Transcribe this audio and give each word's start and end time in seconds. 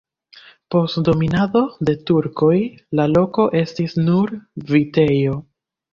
Post 0.75 0.97
dominado 1.09 1.61
de 1.89 1.95
turkoj 2.11 2.55
la 3.01 3.07
loko 3.15 3.47
estis 3.61 3.95
nur 4.03 4.35
vitejo. 4.73 5.37